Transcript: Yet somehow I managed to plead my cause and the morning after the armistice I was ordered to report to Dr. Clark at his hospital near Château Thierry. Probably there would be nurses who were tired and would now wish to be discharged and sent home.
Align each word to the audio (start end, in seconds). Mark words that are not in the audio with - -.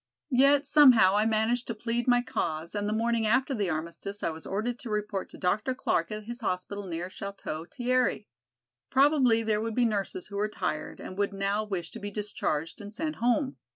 Yet 0.31 0.65
somehow 0.65 1.15
I 1.15 1.27
managed 1.27 1.67
to 1.67 1.75
plead 1.75 2.07
my 2.07 2.23
cause 2.23 2.73
and 2.73 2.89
the 2.89 2.91
morning 2.91 3.27
after 3.27 3.53
the 3.53 3.69
armistice 3.69 4.23
I 4.23 4.31
was 4.31 4.47
ordered 4.47 4.79
to 4.79 4.89
report 4.89 5.29
to 5.29 5.37
Dr. 5.37 5.75
Clark 5.75 6.11
at 6.11 6.23
his 6.23 6.41
hospital 6.41 6.87
near 6.87 7.07
Château 7.09 7.71
Thierry. 7.71 8.27
Probably 8.89 9.43
there 9.43 9.61
would 9.61 9.75
be 9.75 9.85
nurses 9.85 10.25
who 10.25 10.37
were 10.37 10.49
tired 10.49 10.99
and 10.99 11.19
would 11.19 11.33
now 11.33 11.63
wish 11.63 11.91
to 11.91 11.99
be 11.99 12.09
discharged 12.09 12.81
and 12.81 12.91
sent 12.91 13.17
home. 13.17 13.57